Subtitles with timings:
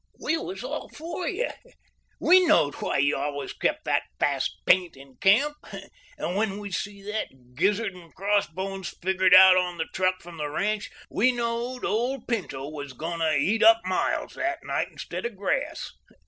[0.19, 1.51] We was all for you.
[2.19, 5.55] We knowed why you always kept that fast paint in camp.
[6.17, 10.49] And when we see that gizzard and crossbones figured out on the truck from the
[10.49, 15.35] ranch we knowed old Pinto was goin' to eat up miles that night instead of
[15.37, 15.91] grass.